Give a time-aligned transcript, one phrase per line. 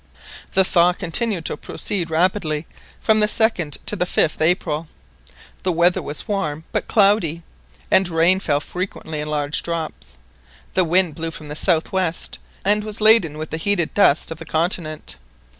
[0.53, 2.65] The thaw continued to proceed rapidly
[2.99, 4.87] from the 2nd to the 5th April.
[5.61, 7.43] The weather was warm but cloudy,
[7.91, 10.17] and rain fell frequently in large drops.
[10.73, 14.39] The wind blew from the south west, and was laden with the heated dust of
[14.39, 15.17] the continent.